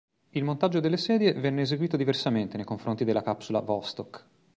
Il 0.31 0.43
montaggio 0.43 0.79
delle 0.79 0.97
sedie 0.97 1.31
venne 1.33 1.61
eseguito 1.61 1.95
diversamente 1.95 2.57
nei 2.57 2.65
confronti 2.65 3.05
della 3.05 3.21
capsula 3.21 3.59
Vostok. 3.59 4.25